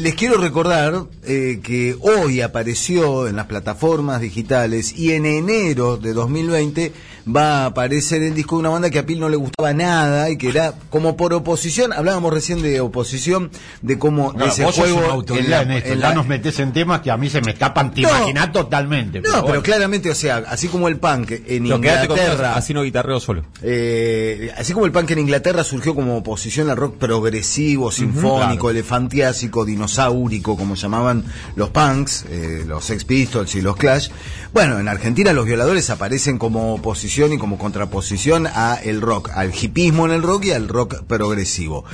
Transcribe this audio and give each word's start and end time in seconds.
les 0.00 0.14
quiero 0.14 0.36
recordar 0.38 1.04
eh, 1.24 1.60
que 1.62 1.96
hoy 2.00 2.40
apareció 2.40 3.26
en 3.28 3.36
las 3.36 3.46
plataformas 3.46 4.20
digitales 4.20 4.96
y 4.96 5.12
en 5.12 5.26
enero 5.26 5.96
de 5.96 6.12
2020 6.12 6.92
va 7.34 7.62
a 7.62 7.66
aparecer 7.66 8.22
el 8.22 8.34
disco 8.34 8.56
de 8.56 8.60
una 8.60 8.70
banda 8.70 8.88
que 8.90 8.98
a 8.98 9.04
Pil 9.06 9.20
no 9.20 9.28
le 9.28 9.36
gustaba 9.36 9.72
nada 9.74 10.30
y 10.30 10.38
que 10.38 10.48
era 10.48 10.72
como 10.88 11.16
por 11.16 11.34
oposición, 11.34 11.92
hablábamos 11.92 12.32
recién 12.32 12.62
de 12.62 12.80
oposición, 12.80 13.50
de 13.82 13.98
cómo 13.98 14.32
de 14.32 14.46
ese 14.46 14.64
vos 14.64 14.74
juego 14.76 15.04
autoridad 15.04 15.62
en, 15.62 15.70
esto, 15.72 15.92
en 15.92 16.00
ya 16.00 16.14
nos 16.14 16.26
metes 16.26 16.58
en 16.60 16.72
temas 16.72 17.00
que 17.02 17.10
a 17.10 17.16
mí 17.18 17.28
se 17.28 17.40
me 17.42 17.52
escapan, 17.52 17.92
te 17.92 18.00
No. 18.00 18.08
imaginás 18.08 18.52
totalmente. 18.52 19.20
No, 19.20 19.28
pero 19.32 19.42
bueno. 19.42 19.62
claramente, 19.62 20.10
o 20.10 20.14
sea, 20.14 20.38
así 20.48 20.68
como 20.68 20.88
el 20.88 20.96
punk 20.96 21.30
en 21.46 21.68
Lo 21.68 21.76
Inglaterra, 21.76 22.54
así 22.56 22.72
no 22.72 22.82
guitarreo 22.82 23.20
solo. 23.20 23.44
eh, 23.62 24.50
así 24.56 24.72
como 24.72 24.86
el 24.86 24.92
punk 24.92 25.10
en 25.10 25.18
Inglaterra 25.20 25.62
surgió 25.62 25.94
como 25.94 26.16
oposición 26.16 26.70
al 26.70 26.76
rock 26.78 26.96
progresivo, 26.96 27.92
sinfónico, 27.92 28.66
claro. 28.66 28.70
elefantiásico, 28.70 29.64
dinosaurico, 29.90 30.56
como 30.56 30.74
llamaban 30.74 31.24
los 31.56 31.70
punks, 31.70 32.24
eh, 32.28 32.64
los 32.66 32.84
Sex 32.84 33.04
Pistols 33.04 33.54
y 33.54 33.60
los 33.60 33.76
Clash. 33.76 34.08
Bueno, 34.52 34.78
en 34.78 34.88
Argentina 34.88 35.32
los 35.32 35.46
violadores 35.46 35.90
aparecen 35.90 36.38
como 36.38 36.74
oposición 36.74 37.32
y 37.32 37.38
como 37.38 37.58
contraposición 37.58 38.46
a 38.46 38.74
el 38.82 39.00
rock, 39.00 39.30
al 39.34 39.52
hipismo 39.54 40.06
en 40.06 40.12
el 40.12 40.22
rock 40.22 40.46
y 40.46 40.52
al 40.52 40.68
rock 40.68 41.02
progresivo. 41.04 41.84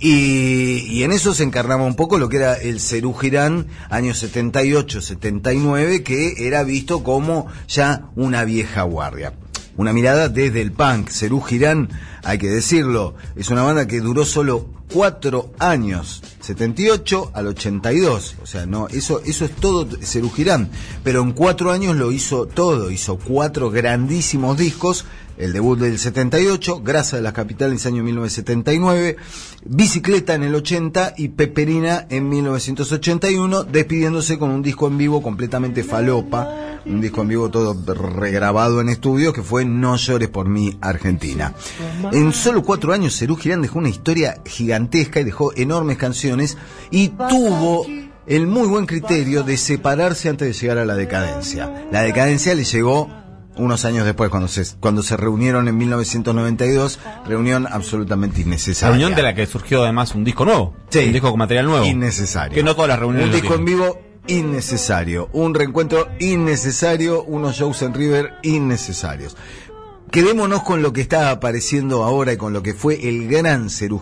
Y, 0.00 0.86
y 0.88 1.02
en 1.02 1.12
eso 1.12 1.34
se 1.34 1.44
encarnaba 1.44 1.84
un 1.84 1.96
poco 1.96 2.18
lo 2.18 2.28
que 2.28 2.36
era 2.36 2.54
el 2.54 2.80
Cerú 2.80 3.14
Girán, 3.14 3.66
años 3.90 4.18
78, 4.18 5.00
79, 5.00 6.02
que 6.02 6.46
era 6.46 6.62
visto 6.62 7.02
como 7.02 7.46
ya 7.68 8.10
una 8.16 8.44
vieja 8.44 8.82
guardia. 8.82 9.32
Una 9.76 9.92
mirada 9.92 10.28
desde 10.28 10.62
el 10.62 10.72
punk. 10.72 11.10
Cerú 11.10 11.40
Girán, 11.40 11.90
hay 12.24 12.38
que 12.38 12.48
decirlo, 12.48 13.14
es 13.36 13.50
una 13.50 13.62
banda 13.62 13.86
que 13.86 14.00
duró 14.00 14.24
solo 14.24 14.68
cuatro 14.92 15.52
años, 15.58 16.22
78 16.40 17.32
al 17.34 17.48
82. 17.48 18.36
O 18.42 18.46
sea, 18.46 18.66
no, 18.66 18.88
eso, 18.88 19.20
eso 19.24 19.44
es 19.44 19.50
todo 19.52 19.86
Cerú 20.00 20.30
Girán. 20.30 20.70
Pero 21.04 21.22
en 21.22 21.32
cuatro 21.32 21.70
años 21.72 21.96
lo 21.96 22.12
hizo 22.12 22.46
todo. 22.46 22.90
Hizo 22.90 23.18
cuatro 23.18 23.70
grandísimos 23.70 24.56
discos. 24.56 25.04
El 25.36 25.52
debut 25.52 25.78
del 25.78 25.98
78, 25.98 26.80
Grasa 26.80 27.16
de 27.16 27.22
las 27.22 27.34
Capitales, 27.34 27.84
año 27.84 28.02
1979, 28.02 29.16
Bicicleta 29.66 30.34
en 30.34 30.44
el 30.44 30.54
80 30.54 31.12
y 31.18 31.28
Peperina 31.28 32.06
en 32.08 32.30
1981, 32.30 33.64
despidiéndose 33.64 34.38
con 34.38 34.48
un 34.48 34.62
disco 34.62 34.86
en 34.86 34.96
vivo 34.96 35.20
completamente 35.20 35.84
falopa, 35.84 36.65
un 36.86 37.00
disco 37.00 37.22
en 37.22 37.28
vivo 37.28 37.50
todo 37.50 37.76
regrabado 37.94 38.80
en 38.80 38.88
estudio 38.88 39.32
que 39.32 39.42
fue 39.42 39.64
No 39.64 39.96
llores 39.96 40.28
por 40.28 40.48
mí, 40.48 40.78
Argentina. 40.80 41.54
En 42.12 42.32
solo 42.32 42.62
cuatro 42.62 42.92
años, 42.92 43.18
Cerú 43.18 43.36
Girán 43.36 43.62
dejó 43.62 43.78
una 43.78 43.88
historia 43.88 44.40
gigantesca 44.44 45.20
y 45.20 45.24
dejó 45.24 45.52
enormes 45.56 45.96
canciones 45.96 46.56
y 46.90 47.08
tuvo 47.08 47.86
el 48.26 48.46
muy 48.46 48.66
buen 48.66 48.86
criterio 48.86 49.42
de 49.42 49.56
separarse 49.56 50.28
antes 50.28 50.48
de 50.48 50.54
llegar 50.54 50.78
a 50.78 50.84
la 50.84 50.94
decadencia. 50.94 51.86
La 51.90 52.02
decadencia 52.02 52.54
le 52.54 52.64
llegó 52.64 53.08
unos 53.56 53.84
años 53.84 54.04
después, 54.04 54.28
cuando 54.30 54.48
se, 54.48 54.64
cuando 54.78 55.02
se 55.02 55.16
reunieron 55.16 55.66
en 55.68 55.76
1992, 55.76 56.98
reunión 57.26 57.66
absolutamente 57.70 58.42
innecesaria. 58.42 58.90
reunión 58.90 59.14
de 59.14 59.22
la 59.22 59.34
que 59.34 59.46
surgió 59.46 59.82
además 59.82 60.14
un 60.14 60.24
disco 60.24 60.44
nuevo. 60.44 60.76
Sí. 60.90 61.06
Un 61.06 61.12
disco 61.12 61.30
con 61.30 61.38
material 61.38 61.66
nuevo. 61.66 61.84
Innecesario. 61.86 62.54
Que 62.54 62.62
no 62.62 62.74
todas 62.74 62.88
las 62.88 62.98
reuniones 62.98 63.34
Un 63.34 63.40
disco 63.40 63.54
en 63.54 63.64
vivo 63.64 64.05
innecesario. 64.26 65.28
Un 65.32 65.54
reencuentro 65.54 66.08
innecesario. 66.18 67.22
Unos 67.24 67.56
shows 67.56 67.82
en 67.82 67.94
River 67.94 68.34
innecesarios. 68.42 69.36
Quedémonos 70.10 70.62
con 70.62 70.82
lo 70.82 70.92
que 70.92 71.00
está 71.00 71.30
apareciendo 71.30 72.04
ahora 72.04 72.32
y 72.32 72.36
con 72.36 72.52
lo 72.52 72.62
que 72.62 72.74
fue 72.74 73.08
el 73.08 73.28
gran 73.28 73.70
Cerú. 73.70 74.00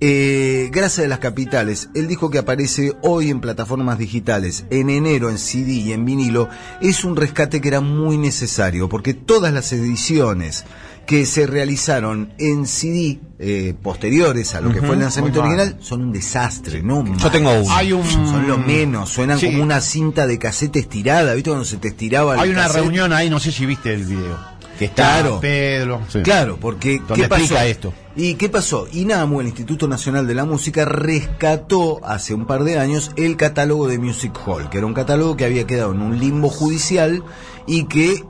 Eh, 0.00 0.68
Gracias 0.70 1.02
de 1.02 1.08
las 1.08 1.18
Capitales, 1.18 1.88
el 1.94 2.06
disco 2.06 2.30
que 2.30 2.38
aparece 2.38 2.92
hoy 3.02 3.30
en 3.30 3.40
plataformas 3.40 3.98
digitales, 3.98 4.64
en 4.70 4.90
enero 4.90 5.28
en 5.28 5.38
CD 5.38 5.72
y 5.72 5.92
en 5.92 6.04
vinilo, 6.04 6.48
es 6.80 7.04
un 7.04 7.16
rescate 7.16 7.60
que 7.60 7.66
era 7.66 7.80
muy 7.80 8.16
necesario, 8.16 8.88
porque 8.88 9.12
todas 9.12 9.52
las 9.52 9.72
ediciones 9.72 10.64
que 11.08 11.24
se 11.24 11.46
realizaron 11.46 12.34
en 12.38 12.66
CD 12.66 13.18
eh, 13.38 13.72
posteriores 13.82 14.54
a 14.54 14.60
lo 14.60 14.70
que 14.74 14.80
fue 14.82 14.90
el 14.94 15.00
lanzamiento 15.00 15.40
mal. 15.40 15.52
original 15.54 15.78
son 15.80 16.02
un 16.02 16.12
desastre, 16.12 16.82
¿no? 16.82 17.02
Yo 17.16 17.30
tengo 17.30 17.50
uno. 17.50 17.74
Hay 17.74 17.92
un- 17.94 18.04
Son 18.04 18.46
lo 18.46 18.58
menos, 18.58 19.08
suenan 19.08 19.38
Sí. 19.38 19.46
como 19.46 19.62
una 19.62 19.80
cinta 19.80 20.26
de 20.26 20.38
casete 20.38 20.80
estirada, 20.80 21.32
¿viste? 21.32 21.48
Cuando 21.48 21.64
se 21.64 21.78
te 21.78 21.88
estiraba 21.88 22.34
el 22.34 22.40
Hay 22.40 22.50
una 22.50 22.64
cassette? 22.64 22.82
reunión 22.82 23.12
ahí, 23.14 23.30
no 23.30 23.40
sé 23.40 23.52
si 23.52 23.64
viste 23.64 23.94
el 23.94 24.04
video. 24.04 24.36
Que 24.78 24.84
está 24.84 25.20
Claro. 25.20 25.40
Pedro. 25.40 26.02
sí. 26.08 26.20
Claro, 26.22 26.58
porque 26.60 26.98
Donde 26.98 27.22
¿qué 27.22 27.28
pasó? 27.28 27.40
explica 27.42 27.64
esto. 27.66 27.94
¿Y 28.14 28.34
qué 28.34 28.48
pasó? 28.50 28.86
INAMU, 28.92 29.40
el 29.40 29.46
Instituto 29.48 29.88
Nacional 29.88 30.26
de 30.26 30.34
la 30.34 30.44
Música, 30.44 30.84
rescató 30.84 32.00
hace 32.04 32.34
un 32.34 32.46
par 32.46 32.64
de 32.64 32.78
años 32.78 33.12
el 33.16 33.36
catálogo 33.36 33.88
de 33.88 33.98
Music 33.98 34.32
Hall, 34.46 34.68
que 34.70 34.78
era 34.78 34.86
un 34.86 34.94
catálogo 34.94 35.36
que 35.36 35.44
había 35.44 35.66
quedado 35.66 35.92
en 35.94 36.02
un 36.02 36.18
limbo 36.18 36.48
judicial 36.48 37.22
y 37.66 37.84
que 37.84 38.22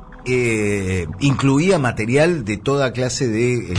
incluía 1.20 1.78
material 1.78 2.44
de 2.44 2.56
toda 2.56 2.92
clase 2.92 3.28
de 3.28 3.72
eh, 3.72 3.74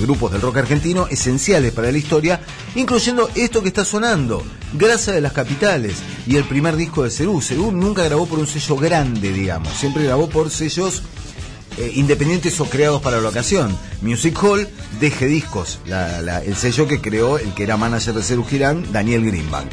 grupos 0.00 0.32
del 0.32 0.40
rock 0.40 0.58
argentino 0.58 1.06
esenciales 1.08 1.72
para 1.72 1.90
la 1.90 1.98
historia, 1.98 2.40
incluyendo 2.74 3.28
esto 3.34 3.62
que 3.62 3.68
está 3.68 3.84
sonando, 3.84 4.42
Grasa 4.72 5.12
de 5.12 5.20
las 5.20 5.32
Capitales, 5.32 5.96
y 6.26 6.36
el 6.36 6.44
primer 6.44 6.76
disco 6.76 7.02
de 7.04 7.10
Cerú. 7.10 7.40
Cerú 7.40 7.72
nunca 7.72 8.04
grabó 8.04 8.26
por 8.26 8.38
un 8.38 8.46
sello 8.46 8.76
grande, 8.76 9.32
digamos, 9.32 9.72
siempre 9.72 10.04
grabó 10.04 10.28
por 10.28 10.50
sellos 10.50 11.02
eh, 11.76 11.92
independientes 11.96 12.60
o 12.60 12.66
creados 12.66 13.02
para 13.02 13.20
la 13.20 13.28
ocasión. 13.28 13.76
Music 14.00 14.38
Hall, 14.42 14.68
DG 15.00 15.26
Discos, 15.26 15.80
el 15.86 16.56
sello 16.56 16.86
que 16.86 17.00
creó 17.00 17.38
el 17.38 17.52
que 17.54 17.64
era 17.64 17.76
manager 17.76 18.14
de 18.14 18.22
Cerú 18.22 18.44
Girán, 18.44 18.92
Daniel 18.92 19.24
Greenbank. 19.24 19.72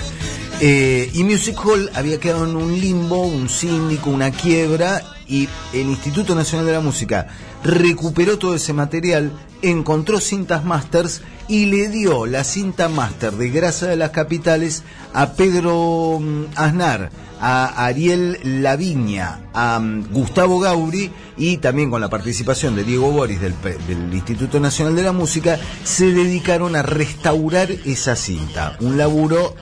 Eh, 0.64 1.10
y 1.14 1.24
Music 1.24 1.58
Hall 1.66 1.90
había 1.96 2.20
quedado 2.20 2.48
en 2.48 2.56
un 2.56 2.80
limbo, 2.80 3.22
un 3.22 3.50
síndico, 3.50 4.12
una 4.12 4.30
quiebra, 4.30 5.04
y 5.32 5.48
el 5.74 5.88
Instituto 5.88 6.36
Nacional 6.36 6.68
de 6.68 6.74
la 6.74 6.82
Música 6.82 7.28
recuperó 7.64 8.38
todo 8.38 8.54
ese 8.54 8.74
material, 8.74 9.32
encontró 9.62 10.20
cintas 10.20 10.66
masters 10.66 11.22
y 11.48 11.68
le 11.68 11.88
dio 11.88 12.26
la 12.26 12.44
cinta 12.44 12.90
master 12.90 13.34
de 13.34 13.50
Grasa 13.50 13.88
de 13.88 13.96
las 13.96 14.12
Capitales 14.12 14.84
a 15.14 15.34
Pedro 15.34 16.20
mm, 16.20 16.44
Aznar, 16.56 17.12
a 17.40 17.86
Ariel 17.86 18.40
Laviña, 18.62 19.40
a 19.54 19.80
mm, 19.80 20.12
Gustavo 20.12 20.60
Gauri 20.60 21.12
y 21.38 21.58
también 21.58 21.90
con 21.90 22.02
la 22.02 22.10
participación 22.10 22.76
de 22.76 22.84
Diego 22.84 23.12
Boris 23.12 23.40
del, 23.40 23.54
del 23.88 24.14
Instituto 24.14 24.60
Nacional 24.60 24.96
de 24.96 25.04
la 25.04 25.14
Música, 25.14 25.58
se 25.86 26.12
dedicaron 26.12 26.76
a 26.76 26.82
restaurar 26.82 27.72
esa 27.72 28.18
cinta. 28.18 28.76
Un 28.82 28.98
laburo 28.98 29.56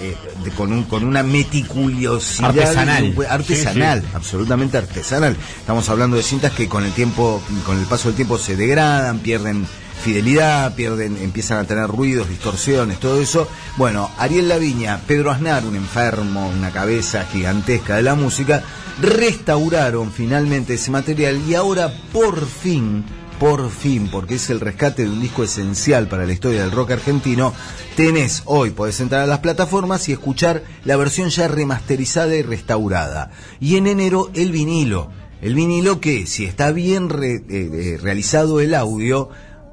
eh, 0.00 0.16
de- 0.44 0.50
con, 0.52 0.72
un- 0.72 0.84
con 0.84 1.04
una 1.04 1.22
meticulosidad 1.22 2.50
Artesanal. 2.50 3.14
artesanal, 3.28 4.04
absolutamente 4.14 4.78
artesanal. 4.78 5.36
Estamos 5.58 5.88
hablando 5.88 6.16
de 6.16 6.22
cintas 6.22 6.52
que 6.52 6.68
con 6.68 6.84
el 6.84 6.92
tiempo, 6.92 7.42
con 7.64 7.78
el 7.78 7.84
paso 7.86 8.08
del 8.08 8.16
tiempo 8.16 8.38
se 8.38 8.56
degradan, 8.56 9.18
pierden 9.20 9.66
fidelidad, 10.02 10.74
pierden, 10.74 11.16
empiezan 11.16 11.58
a 11.58 11.64
tener 11.64 11.88
ruidos, 11.88 12.28
distorsiones, 12.28 13.00
todo 13.00 13.20
eso. 13.20 13.48
Bueno, 13.76 14.10
Ariel 14.18 14.48
Laviña, 14.48 15.00
Pedro 15.06 15.30
Aznar, 15.32 15.64
un 15.64 15.74
enfermo, 15.74 16.48
una 16.48 16.70
cabeza 16.70 17.24
gigantesca 17.32 17.96
de 17.96 18.02
la 18.02 18.14
música, 18.14 18.62
restauraron 19.00 20.12
finalmente 20.12 20.74
ese 20.74 20.90
material 20.90 21.40
y 21.48 21.54
ahora 21.54 21.92
por 22.12 22.46
fin 22.46 23.04
por 23.38 23.70
fin, 23.70 24.08
porque 24.08 24.36
es 24.36 24.50
el 24.50 24.60
rescate 24.60 25.04
de 25.04 25.10
un 25.10 25.20
disco 25.20 25.44
esencial 25.44 26.08
para 26.08 26.26
la 26.26 26.32
historia 26.32 26.62
del 26.62 26.70
rock 26.70 26.92
argentino, 26.92 27.52
tenés 27.96 28.42
hoy, 28.46 28.70
podés 28.70 29.00
entrar 29.00 29.22
a 29.22 29.26
las 29.26 29.40
plataformas 29.40 30.08
y 30.08 30.12
escuchar 30.12 30.62
la 30.84 30.96
versión 30.96 31.28
ya 31.28 31.48
remasterizada 31.48 32.34
y 32.34 32.42
restaurada. 32.42 33.30
Y 33.60 33.76
en 33.76 33.86
enero 33.86 34.30
el 34.34 34.52
vinilo. 34.52 35.10
El 35.42 35.54
vinilo 35.54 36.00
que, 36.00 36.26
si 36.26 36.44
está 36.44 36.72
bien 36.72 37.10
eh, 37.22 37.42
eh, 37.48 37.98
realizado 38.00 38.60
el 38.60 38.74
audio, 38.74 39.28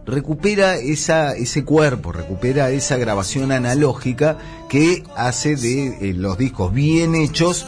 recupera 0.05 0.75
esa, 0.75 1.35
ese 1.35 1.63
cuerpo, 1.63 2.11
recupera 2.11 2.69
esa 2.71 2.97
grabación 2.97 3.51
analógica 3.51 4.37
que 4.69 5.03
hace 5.15 5.55
de 5.55 6.09
eh, 6.09 6.13
los 6.13 6.37
discos 6.37 6.73
bien 6.73 7.15
hechos 7.15 7.65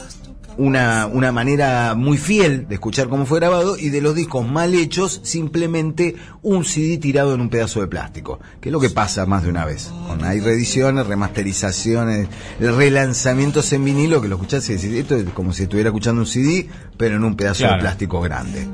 una, 0.58 1.08
una 1.08 1.32
manera 1.32 1.96
muy 1.96 2.18
fiel 2.18 2.68
de 2.68 2.76
escuchar 2.76 3.08
cómo 3.08 3.26
fue 3.26 3.40
grabado 3.40 3.78
y 3.78 3.90
de 3.90 4.02
los 4.02 4.16
discos 4.16 4.48
mal 4.48 4.74
hechos 4.74 5.22
simplemente 5.24 6.16
un 6.42 6.66
CD 6.66 6.98
tirado 6.98 7.34
en 7.34 7.42
un 7.42 7.50
pedazo 7.50 7.82
de 7.82 7.88
plástico, 7.88 8.40
que 8.62 8.70
es 8.70 8.74
lo 8.74 8.80
que 8.80 8.90
pasa 8.90 9.26
más 9.26 9.44
de 9.44 9.50
una 9.50 9.66
vez. 9.66 9.92
Con, 10.08 10.24
hay 10.24 10.40
reediciones, 10.40 11.08
remasterizaciones, 11.08 12.28
relanzamientos 12.60 13.72
en 13.74 13.86
vinilo 13.86 14.22
que 14.22 14.28
lo 14.28 14.36
escuchás 14.36 14.70
y 14.70 14.74
decís, 14.74 14.94
esto 14.94 15.16
es 15.16 15.26
como 15.32 15.54
si 15.54 15.64
estuviera 15.64 15.90
escuchando 15.90 16.22
un 16.22 16.28
CD, 16.28 16.70
pero 16.98 17.16
en 17.16 17.24
un 17.24 17.36
pedazo 17.36 17.68
de 17.68 17.78
plástico 17.80 18.22
grande. 18.22 18.68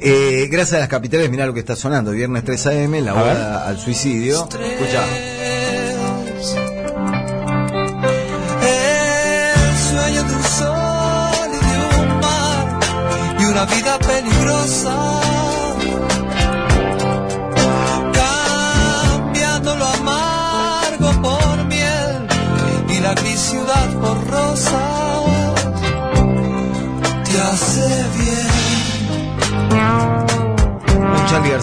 Eh, 0.00 0.48
gracias 0.50 0.76
a 0.76 0.80
las 0.80 0.88
capitales, 0.88 1.30
mirá 1.30 1.46
lo 1.46 1.54
que 1.54 1.60
está 1.60 1.76
sonando, 1.76 2.12
viernes 2.12 2.44
3 2.44 2.66
AM, 2.66 3.04
la 3.04 3.14
hora 3.14 3.68
al 3.68 3.78
suicidio. 3.78 4.48
Escucha. 4.48 5.37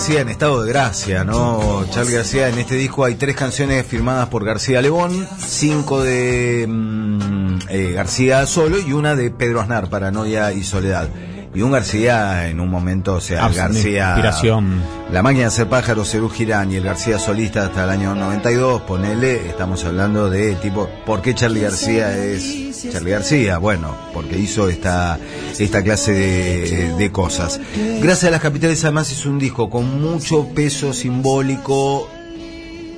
García 0.05 0.21
en 0.21 0.29
estado 0.29 0.61
de 0.61 0.69
gracia, 0.69 1.23
¿no? 1.23 1.83
Charlie 1.89 2.13
García, 2.13 2.47
en 2.47 2.59
este 2.59 2.75
disco 2.75 3.05
hay 3.05 3.15
tres 3.15 3.35
canciones 3.35 3.87
firmadas 3.87 4.29
por 4.29 4.45
García 4.45 4.79
Lebón, 4.79 5.27
cinco 5.39 6.03
de 6.03 6.67
mm, 6.67 7.57
eh, 7.69 7.91
García 7.93 8.45
solo 8.45 8.77
y 8.77 8.93
una 8.93 9.15
de 9.15 9.31
Pedro 9.31 9.61
Aznar, 9.61 9.89
Paranoia 9.89 10.53
y 10.53 10.63
Soledad. 10.63 11.09
Y 11.55 11.61
un 11.61 11.71
García 11.71 12.49
en 12.49 12.59
un 12.59 12.69
momento, 12.69 13.15
o 13.15 13.21
sea, 13.21 13.49
sí, 13.49 13.55
García... 13.55 14.07
inspiración. 14.09 14.83
La 15.11 15.23
máquina 15.23 15.43
de 15.43 15.47
hacer 15.47 15.67
pájaros, 15.67 16.11
Cerú 16.11 16.29
Girán 16.29 16.71
y 16.71 16.75
el 16.75 16.83
García 16.83 17.17
solista 17.17 17.65
hasta 17.65 17.85
el 17.85 17.91
año 17.91 18.13
92, 18.13 18.81
ponele, 18.81 19.47
estamos 19.47 19.85
hablando 19.85 20.29
de 20.29 20.55
tipo, 20.55 20.89
¿por 21.05 21.21
qué 21.21 21.33
Charlie 21.33 21.61
García 21.61 22.15
es 22.17 22.91
Charlie 22.91 23.11
García? 23.11 23.57
Bueno, 23.57 23.95
porque 24.13 24.37
hizo 24.37 24.67
esta, 24.67 25.17
esta 25.57 25.81
clase 25.81 26.11
de, 26.11 26.93
de 26.97 27.11
cosas. 27.11 27.61
Gracias 28.01 28.25
a 28.25 28.31
las 28.31 28.41
capitales 28.41 28.83
además 28.83 29.11
es 29.11 29.25
un 29.25 29.39
disco 29.39 29.69
con 29.69 30.01
mucho 30.01 30.49
peso 30.53 30.91
simbólico 30.91 32.09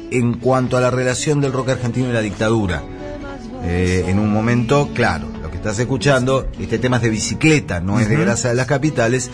en 0.10 0.34
cuanto 0.40 0.78
a 0.78 0.82
la 0.82 0.90
relación 0.90 1.42
del 1.42 1.54
rock 1.54 1.70
argentino 1.70 2.10
y 2.10 2.14
la 2.14 2.22
dictadura. 2.22 2.82
Eh, 3.64 4.06
en 4.08 4.20
un 4.20 4.32
momento, 4.32 4.90
claro, 4.94 5.28
estás 5.68 5.80
escuchando, 5.80 6.48
este 6.60 6.80
tema 6.80 6.98
es 6.98 7.04
de 7.04 7.10
bicicleta, 7.10 7.82
no 7.82 8.00
es 8.00 8.08
de 8.08 8.16
grasa 8.16 8.50
de 8.50 8.56
las 8.56 8.68
capitales, 8.68 9.30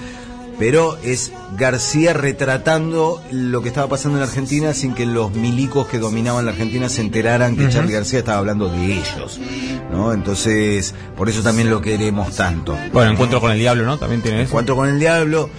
pero 0.57 0.97
es 1.03 1.31
García 1.57 2.13
retratando 2.13 3.21
lo 3.31 3.62
que 3.62 3.69
estaba 3.69 3.88
pasando 3.88 4.18
en 4.18 4.24
Argentina 4.24 4.74
sin 4.74 4.95
que 4.95 5.06
los 5.06 5.31
milicos 5.31 5.88
que 5.88 6.00
dominaban 6.00 6.45
la 6.45 6.51
Argentina 6.51 6.89
se 6.89 7.01
enteraran 7.01 7.56
que 7.56 7.69
Charlie 7.69 7.94
García 7.94 8.19
estaba 8.19 8.39
hablando 8.39 8.68
de 8.69 8.94
ellos, 8.94 9.39
¿no? 9.91 10.12
Entonces, 10.12 10.95
por 11.15 11.30
eso 11.30 11.44
también 11.44 11.69
lo 11.69 11.81
queremos 11.81 12.36
tanto. 12.36 12.75
Bueno, 12.91 13.12
encuentro 13.12 13.39
con 13.39 13.51
el 13.51 13.59
diablo, 13.59 13.86
¿no? 13.86 14.00
También 14.00 14.24
tiene 14.24 14.41
eso. 14.41 14.50
Encuentro 14.50 14.75
con 14.75 14.89
el 14.89 15.00
diablo, 15.00 15.51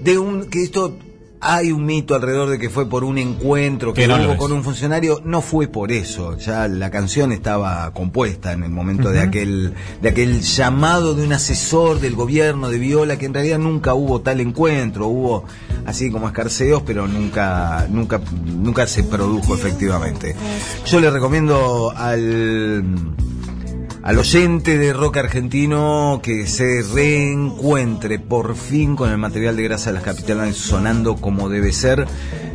de 0.00 0.18
un 0.18 0.44
que 0.44 0.62
esto 0.62 0.98
hay 1.40 1.72
un 1.72 1.84
mito 1.84 2.14
alrededor 2.14 2.48
de 2.50 2.58
que 2.58 2.70
fue 2.70 2.88
por 2.88 3.04
un 3.04 3.18
encuentro 3.18 3.94
que, 3.94 4.02
Que 4.02 4.08
no 4.08 4.16
hubo 4.16 4.36
con 4.36 4.52
un 4.52 4.64
funcionario, 4.64 5.20
no 5.24 5.40
fue 5.40 5.68
por 5.68 5.92
eso, 5.92 6.36
ya 6.36 6.68
la 6.68 6.90
canción 6.90 7.32
estaba 7.32 7.92
compuesta 7.92 8.52
en 8.52 8.64
el 8.64 8.70
momento 8.70 9.10
de 9.10 9.20
aquel 9.20 9.74
de 10.02 10.08
aquel 10.08 10.40
llamado 10.40 11.14
de 11.14 11.24
un 11.24 11.32
asesor 11.32 12.00
del 12.00 12.14
gobierno 12.14 12.68
de 12.68 12.78
Viola 12.78 13.18
que 13.18 13.26
en 13.26 13.34
realidad 13.34 13.58
nunca 13.58 13.94
hubo 13.94 14.20
tal 14.20 14.40
encuentro, 14.40 15.06
hubo 15.06 15.44
así 15.86 16.10
como 16.10 16.26
escarceos, 16.26 16.82
pero 16.84 17.06
nunca 17.06 17.86
nunca 17.90 18.20
nunca 18.44 18.86
se 18.86 19.04
produjo 19.04 19.54
efectivamente. 19.54 20.34
Yo 20.86 21.00
le 21.00 21.10
recomiendo 21.10 21.92
al 21.96 23.14
al 24.08 24.18
oyente 24.18 24.78
de 24.78 24.94
rock 24.94 25.18
argentino 25.18 26.20
que 26.22 26.46
se 26.46 26.80
reencuentre 26.94 28.18
por 28.18 28.56
fin 28.56 28.96
con 28.96 29.10
el 29.10 29.18
material 29.18 29.54
de 29.54 29.64
Grasa 29.64 29.90
de 29.90 29.96
las 29.96 30.02
Capitales 30.02 30.56
sonando 30.56 31.16
como 31.16 31.50
debe 31.50 31.74
ser, 31.74 32.06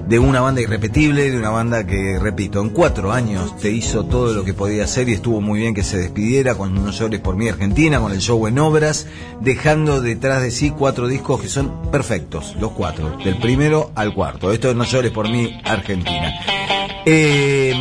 de 0.07 0.17
una 0.17 0.41
banda 0.41 0.61
irrepetible, 0.61 1.29
de 1.29 1.37
una 1.37 1.51
banda 1.51 1.85
que, 1.85 2.17
repito, 2.19 2.59
en 2.59 2.69
cuatro 2.69 3.11
años 3.11 3.55
te 3.59 3.69
hizo 3.69 4.03
todo 4.05 4.33
lo 4.33 4.43
que 4.43 4.55
podía 4.55 4.85
hacer 4.85 5.09
y 5.09 5.13
estuvo 5.13 5.41
muy 5.41 5.59
bien 5.59 5.75
que 5.75 5.83
se 5.83 5.99
despidiera 5.99 6.55
con 6.55 6.73
No 6.73 6.89
llores 6.89 7.19
por 7.19 7.35
mí 7.35 7.47
Argentina, 7.47 7.99
con 7.99 8.11
el 8.13 8.19
show 8.19 8.47
en 8.47 8.57
obras, 8.57 9.05
dejando 9.39 10.01
detrás 10.01 10.41
de 10.41 10.49
sí 10.49 10.71
cuatro 10.71 11.07
discos 11.07 11.39
que 11.39 11.49
son 11.49 11.91
perfectos, 11.91 12.55
los 12.59 12.71
cuatro, 12.71 13.15
del 13.23 13.37
primero 13.37 13.91
al 13.93 14.15
cuarto. 14.15 14.51
Esto 14.51 14.71
es 14.71 14.75
No 14.75 14.85
llores 14.85 15.11
por 15.11 15.29
mí 15.29 15.55
Argentina. 15.65 16.33
Eh, 17.05 17.75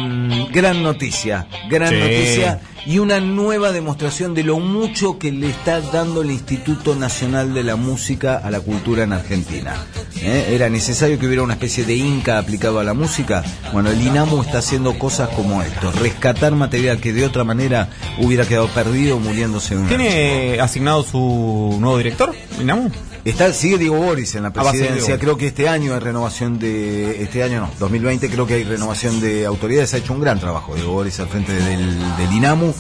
gran 0.53 0.83
noticia, 0.83 1.47
gran 1.71 1.89
Sí. 1.89 1.97
noticia 1.99 2.61
y 2.87 2.99
una 2.99 3.21
nueva 3.21 3.73
demostración 3.73 4.35
de 4.35 4.43
lo 4.43 4.59
mucho 4.59 5.19
que 5.19 5.31
le 5.31 5.49
está 5.49 5.81
dando 5.81 6.23
el 6.23 6.31
Instituto 6.31 6.95
Nacional 6.95 7.55
de 7.55 7.63
la 7.63 7.77
Música 7.77 8.37
a 8.37 8.51
la 8.51 8.61
cultura 8.61 9.05
en 9.05 9.13
Argentina. 9.13 9.75
¿Eh? 10.17 10.51
Era 10.51 10.69
necesario 10.69 11.19
que 11.19 11.27
hubiera 11.27 11.43
una 11.43 11.55
especie 11.55 11.85
de 11.85 11.95
inca 11.95 12.39
aplicado 12.39 12.81
a 12.81 12.85
la 12.85 12.95
música. 12.95 13.45
Bueno, 13.73 13.91
el 13.91 14.01
INAMU 14.01 14.43
está 14.43 14.59
haciendo 14.59 14.99
cosas 14.99 15.29
como 15.31 15.63
esto, 15.63 15.93
rescatar 15.93 16.55
material 16.55 17.01
que 17.01 17.13
de 17.13 17.25
otra 17.25 17.45
manera 17.45 17.89
hubiera 18.19 18.47
quedado 18.47 18.69
perdido 18.69 19.19
muriéndose 19.19 19.75
en 19.75 19.81
una 19.81 19.89
¿Tiene 19.89 20.61
asignado 20.61 21.03
su 21.03 21.77
nuevo 21.81 21.99
director, 21.99 22.35
Inamu? 22.61 22.91
Está, 23.25 23.53
sigue 23.53 23.79
Diego 23.79 23.97
Boris 23.97 24.35
en 24.35 24.43
la 24.43 24.49
Ah, 24.49 24.53
presidencia. 24.53 25.17
Creo 25.19 25.37
que 25.37 25.47
este 25.47 25.69
año 25.69 25.95
hay 25.95 26.01
renovación 26.01 26.59
de. 26.59 27.23
Este 27.23 27.43
año 27.45 27.61
no, 27.61 27.71
2020 27.79 28.29
creo 28.29 28.47
que 28.47 28.55
hay 28.55 28.65
renovación 28.65 29.21
de 29.21 29.47
autoridades. 29.47 29.95
Ha 29.95 29.99
hecho 29.99 30.13
un 30.13 30.21
gran 30.21 30.41
trabajo 30.41 30.75
Diego 30.75 30.93
Boris 30.93 31.21
al 31.21 31.29
frente 31.29 31.53
del, 31.53 31.99
del 32.17 32.33
INAMU. 32.33 32.75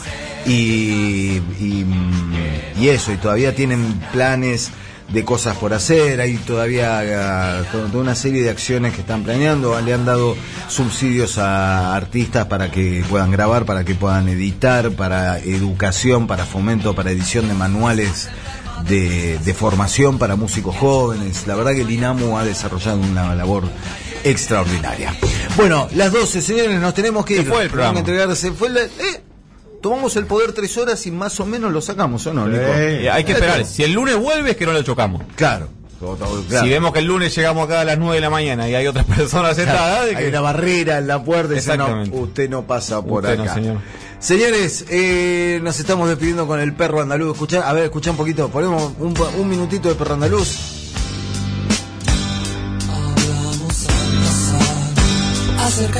Y, 0.44 1.40
y, 1.60 1.84
mm, 1.86 2.80
y 2.80 2.88
eso, 2.88 3.12
y 3.12 3.16
todavía 3.18 3.54
tienen 3.54 3.94
planes 4.12 4.70
de 5.12 5.24
cosas 5.24 5.56
por 5.58 5.72
hacer. 5.74 6.20
Hay 6.20 6.34
todavía 6.38 7.62
to- 7.70 7.78
toda 7.92 8.02
una 8.02 8.16
serie 8.16 8.42
de 8.42 8.50
acciones 8.50 8.94
que 8.94 9.02
están 9.02 9.22
planeando. 9.22 9.80
Le 9.80 9.94
han 9.94 10.04
dado 10.04 10.36
subsidios 10.68 11.38
a 11.38 11.94
artistas 11.94 12.46
para 12.46 12.70
que 12.72 13.04
puedan 13.08 13.30
grabar, 13.30 13.64
para 13.64 13.84
que 13.84 13.94
puedan 13.94 14.28
editar, 14.28 14.90
para 14.90 15.38
educación, 15.38 16.26
para 16.26 16.44
fomento, 16.46 16.94
para 16.96 17.12
edición 17.12 17.46
de 17.46 17.54
manuales 17.54 18.28
de, 18.88 19.38
de 19.38 19.54
formación 19.54 20.18
para 20.18 20.36
músicos 20.36 20.76
jóvenes. 20.76 21.46
La 21.46 21.54
verdad 21.54 21.72
que 21.72 21.82
el 21.82 21.90
INAMU 21.90 22.36
ha 22.38 22.44
desarrollado 22.44 22.98
una 22.98 23.34
labor 23.34 23.64
extraordinaria. 24.24 25.14
Bueno, 25.56 25.88
las 25.94 26.12
12, 26.12 26.40
señores, 26.40 26.80
nos 26.80 26.94
tenemos 26.94 27.24
que 27.24 27.36
Se 27.36 27.42
ir. 27.42 27.48
fue 27.48 27.62
el 27.64 27.70
programa. 27.70 27.98
Entregarse. 27.98 28.52
Fue 28.52 28.70
la- 28.70 28.82
eh, 28.82 29.22
tomamos 29.82 30.16
el 30.16 30.26
poder 30.26 30.52
tres 30.52 30.76
horas 30.78 31.04
y 31.06 31.10
más 31.10 31.38
o 31.40 31.46
menos 31.46 31.72
lo 31.72 31.80
sacamos, 31.80 32.26
¿o 32.26 32.32
no, 32.34 32.46
Nico? 32.46 32.62
Eh, 32.64 33.10
hay 33.10 33.24
que 33.24 33.32
esperar. 33.32 33.64
Si 33.64 33.82
el 33.82 33.92
lunes 33.92 34.16
vuelve 34.16 34.52
es 34.52 34.56
que 34.56 34.66
no 34.66 34.72
lo 34.72 34.82
chocamos. 34.82 35.22
Claro. 35.36 35.68
Claro. 36.48 36.64
Si 36.64 36.68
vemos 36.68 36.92
que 36.92 36.98
el 36.98 37.04
lunes 37.04 37.32
llegamos 37.32 37.64
acá 37.64 37.82
a 37.82 37.84
las 37.84 37.96
9 37.96 38.16
de 38.16 38.20
la 38.22 38.30
mañana 38.30 38.68
y 38.68 38.74
hay 38.74 38.88
otras 38.88 39.04
personas 39.16 39.54
sentadas, 39.54 40.06
de 40.06 40.16
Hay 40.16 40.24
que- 40.24 40.28
una 40.30 40.40
barrera 40.40 40.98
en 40.98 41.06
la 41.06 41.22
puerta 41.22 41.52
y 41.52 41.56
dice, 41.56 41.68
no, 41.76 41.84
Exactamente. 41.84 42.16
usted 42.18 42.50
no 42.50 42.62
pasa 42.66 43.00
por 43.04 43.22
Usted 43.22 43.36
no, 43.36 43.44
acá. 43.44 43.54
señor. 43.54 43.76
Señores, 44.22 44.84
eh, 44.88 45.58
nos 45.64 45.80
estamos 45.80 46.08
despidiendo 46.08 46.46
con 46.46 46.60
el 46.60 46.74
perro 46.74 47.00
andaluz. 47.00 47.32
Escuchá, 47.32 47.68
a 47.68 47.72
ver, 47.72 47.86
escuchá 47.86 48.12
un 48.12 48.16
poquito. 48.16 48.48
Ponemos 48.50 48.92
un, 49.00 49.48
minutito 49.48 49.88
de 49.88 49.96
perro 49.96 50.14
andaluz. 50.14 50.58
Hablamos 52.88 53.88
al 53.88 54.22
pasar 54.22 55.66
acerca 55.66 55.98